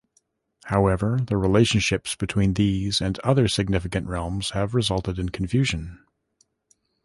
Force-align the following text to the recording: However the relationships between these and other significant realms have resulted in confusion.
However 0.65 1.19
the 1.21 1.37
relationships 1.37 2.15
between 2.15 2.55
these 2.55 3.01
and 3.01 3.19
other 3.19 3.47
significant 3.47 4.07
realms 4.07 4.49
have 4.49 4.73
resulted 4.73 5.19
in 5.19 5.29
confusion. 5.29 6.03